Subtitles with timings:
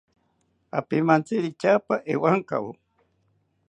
[0.77, 2.71] Apimantziri tyaapa ewankawo